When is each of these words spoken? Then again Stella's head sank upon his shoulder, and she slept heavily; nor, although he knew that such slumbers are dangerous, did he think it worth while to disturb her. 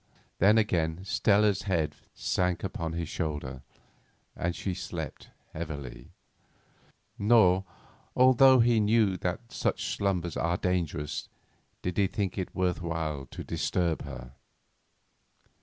Then 0.39 0.57
again 0.57 1.01
Stella's 1.05 1.61
head 1.69 1.93
sank 2.15 2.63
upon 2.63 2.93
his 2.93 3.07
shoulder, 3.07 3.61
and 4.35 4.55
she 4.55 4.73
slept 4.73 5.29
heavily; 5.53 6.09
nor, 7.19 7.65
although 8.15 8.61
he 8.61 8.79
knew 8.79 9.15
that 9.17 9.51
such 9.51 9.95
slumbers 9.95 10.35
are 10.35 10.57
dangerous, 10.57 11.29
did 11.83 11.97
he 11.99 12.07
think 12.07 12.35
it 12.35 12.55
worth 12.55 12.81
while 12.81 13.27
to 13.27 13.43
disturb 13.43 14.01
her. 14.05 14.33